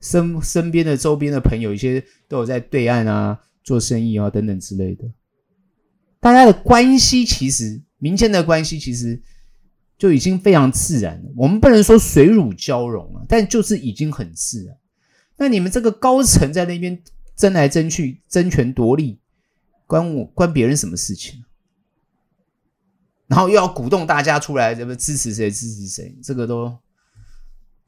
[0.00, 5.04] 身身边的周边的朋友，一些都有在对岸啊做生意啊等等之类的，
[6.20, 9.20] 大家的关系其实民间的关系其实
[9.96, 11.30] 就已经非常自然了。
[11.36, 14.76] 我们不能说水乳交融啊，但就是已经很自然。
[15.36, 17.00] 那你们这个高层在那边
[17.36, 19.20] 争来争去，争权夺利。
[19.86, 21.42] 关我关别人什么事情？
[23.26, 26.76] 然后又要鼓动大家出来，这个支持谁支持谁，这个都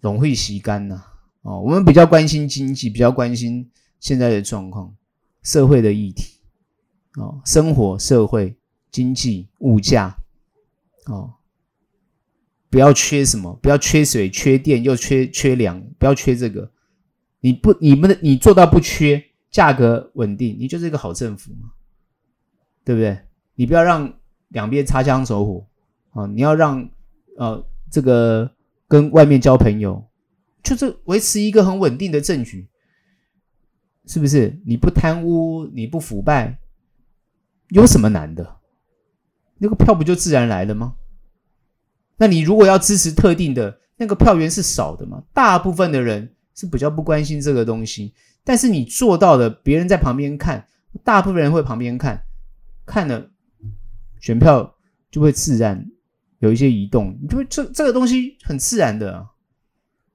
[0.01, 1.03] 融会习干呐。
[1.43, 4.95] 哦，我们比较关心经济，比较关心现在的状况，
[5.43, 6.41] 社会的议题，
[7.17, 8.57] 哦，生活、社会、
[8.91, 10.17] 经济、物价，
[11.07, 11.35] 哦，
[12.69, 16.71] 不要缺什么，不要缺水、缺电，又缺缺粮，不要缺这个。
[17.41, 21.73] 你不，你们的，你做到不缺，价格稳定，你就是一个好政府嘛。
[22.83, 23.17] 对不对？
[23.55, 24.13] 你不要让
[24.49, 25.65] 两边擦枪走火
[26.13, 26.27] 啊！
[26.27, 26.89] 你要让
[27.37, 28.51] 呃这个
[28.89, 30.03] 跟外面交朋友，
[30.63, 32.69] 就是维持一个很稳定的政局，
[34.07, 34.61] 是不是？
[34.65, 36.59] 你不贪污，你不腐败，
[37.69, 38.57] 有什么难的？
[39.59, 40.97] 那个票不就自然来了吗？
[42.17, 45.23] 那你如果要支持特定的那个票源是少的嘛？
[45.33, 50.67] 大部分的人是比较不关心这个东西，但是你做到了，别人在旁边看，
[51.05, 52.23] 大部分人会旁边看。
[52.87, 53.31] 看了
[54.21, 54.75] 选票
[55.11, 55.89] 就会自然
[56.41, 59.30] 有一些移动，你就会这这个东西很自然的啊，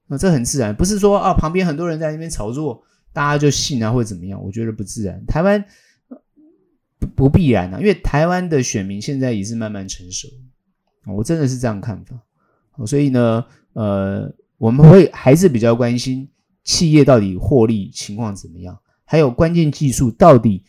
[0.06, 4.42] 那这很自然，不是说啊旁边很多人在那边炒作，大家就信啊或者怎么样？
[4.42, 5.24] 我觉得不自然。
[5.26, 5.64] 台湾
[6.98, 10.28] 不不必然啊，因为台湾的选民现在也是慢慢成熟，
[11.06, 12.16] 我真的是这样看法。
[12.86, 16.28] 所以呢，呃，我们会还是比较关心
[16.64, 20.64] 企业到底获利情况怎么样，还有关键技术到底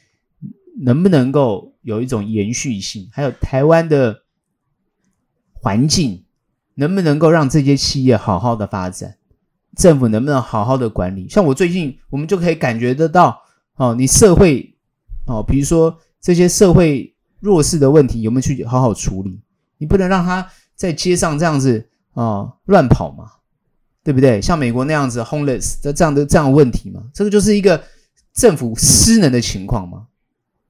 [0.82, 1.74] 能不能够。
[1.88, 4.24] 有一种延续性，还有台湾的
[5.54, 6.26] 环境
[6.74, 9.17] 能不能够让这些企业好好的发展？
[9.78, 11.30] 政府能不能好好的管理？
[11.30, 13.40] 像我最近，我们就可以感觉得到，
[13.76, 14.76] 哦，你社会，
[15.26, 19.40] 哦，比如说这些社会弱势的问题有没有去好好处理？
[19.78, 23.26] 你不能让他在街上这样子啊、哦、乱跑嘛，
[24.04, 24.42] 对不对？
[24.42, 27.82] 像美国那样子 homeless 的这样的这样的问题嘛，这个就是一个
[28.34, 30.08] 政府失能的情况嘛。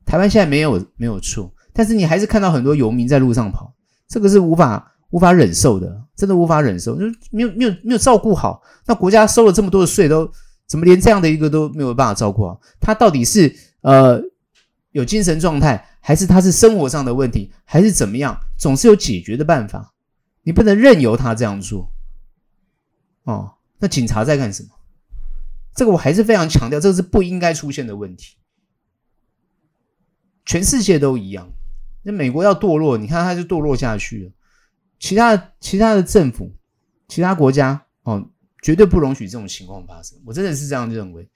[0.05, 3.73] 台湾现在没有没有错，但是你还是看到很多游民在路上跑，
[4.07, 8.61] 这个是无法无法忍受的，真的无法忍受，就没有没有没有照顾好。
[8.85, 10.29] 那国家收了这么多的税，都
[10.65, 12.59] 怎么连这样的一个都没有办法照顾好？
[12.79, 14.21] 他到底是呃
[14.91, 18.39] 有精神状态，还是他是生活上的问题，还是怎么样？
[18.57, 19.93] 总是有解决的办法，
[20.43, 21.89] 你不能任由他这样做。
[23.23, 24.69] 哦，那警察在干什么？
[25.75, 28.35] 这个我还是非常强调，这个是不应该出现的问题。
[30.43, 31.49] 全世界都一样，
[32.03, 34.31] 那美国要堕落，你看它就堕落下去了。
[34.99, 36.51] 其他其他的政府、
[37.07, 38.23] 其他国家哦，
[38.61, 40.17] 绝对不容许这种情况发生。
[40.25, 41.27] 我真的是这样认为。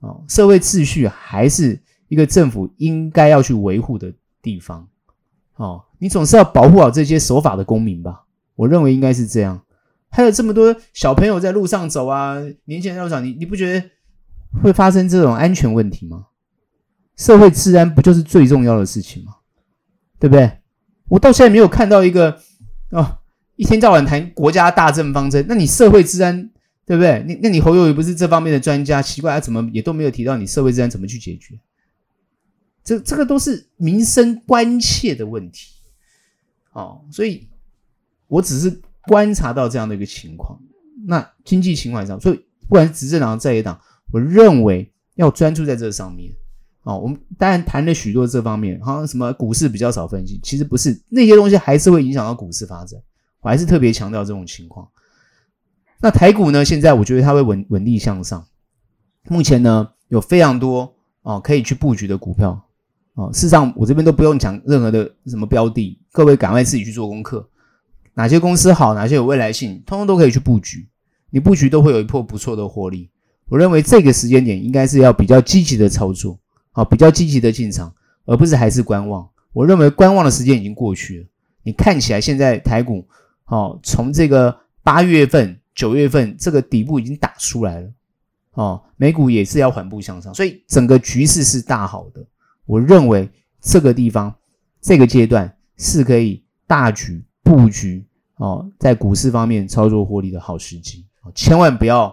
[0.00, 4.12] 哦，社会秩序还是一个政府应该要去维护的
[4.42, 4.86] 地方。
[5.54, 8.24] 哦，你总是要保护好这些守法的公民吧？
[8.54, 9.62] 我认为应该是这样。
[10.08, 13.90] 还有这么多小朋友在路上走啊，年轻人在路上，你你不觉得
[14.62, 16.26] 会发生这种安全问题吗？
[17.16, 19.34] 社会治安不就是最重要的事情吗？
[20.18, 20.58] 对不对？
[21.08, 22.38] 我到现在没有看到一个
[22.90, 23.18] 哦，
[23.56, 26.50] 一天到晚谈国家大政方针，那你社会治安
[26.84, 27.24] 对不对？
[27.26, 31.58] 你那你侯友宜不是这方面的专家，奇怪他怎么也都没有提到你社会治安怎么去解决？
[32.84, 35.72] 这这个都是民生关切的问题
[36.72, 37.48] 哦，所以
[38.28, 38.80] 我只是。
[39.08, 40.60] 观察到这样的一个情况，
[41.06, 43.80] 那经济情况上，所以不管是执政党在野党，
[44.10, 46.32] 我认为要专注在这上面。
[46.86, 53.00] 哦，我们当然谈了许多这方面，好像什么股市比较少分析，其实不是，那些东西还是会影响到股市发展。
[53.40, 54.88] 我还是特别强调这种情况。
[56.00, 56.64] 那台股呢？
[56.64, 58.46] 现在我觉得它会稳稳定向上。
[59.28, 62.62] 目前呢，有非常多哦可以去布局的股票。
[63.14, 67.48] 哦，事实上我这边都不用讲任何的什么标的，各位赶快自己去做功课。
[68.14, 70.88] 哪些公司好，哪些有未来性，通通都可以去布局。
[71.30, 73.10] 你布局都会有一波不错的获利。
[73.48, 76.38] 我认为这个时间点应该是要比较积极的操作，
[76.76, 77.90] 好，比较积极的进场，
[78.26, 79.26] 而不是还是观望。
[79.54, 81.26] 我认为观望的时间已经过去了。
[81.62, 83.02] 你看起来现在台股，
[83.46, 87.90] 哦，从这个八月份、九月份这个底部已经打出来了，
[88.52, 92.22] 哦，美股也是要缓步向上，所以整个局势是大好的。
[92.66, 93.26] 我认为
[93.62, 94.34] 这个地方、
[94.82, 97.24] 这个阶段是可以大举。
[97.42, 98.04] 布局
[98.38, 102.12] 哦，在股市方面操作获利的好时机，千万不要，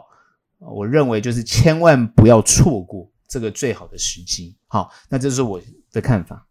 [0.60, 4.56] 我认为就是千万不要错过这个最好的时机。
[4.68, 5.60] 好，那这是我
[5.92, 6.48] 的看法。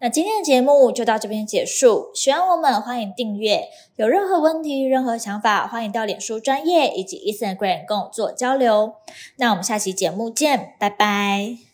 [0.00, 8.94] 那今天的节目就到这边结束，喜欢我们欢迎订阅，有任何问题、任何想法，欢迎到脸书专业以及 Instagram 跟我做交流。
[9.36, 11.67] 那我们下期节目见，拜拜。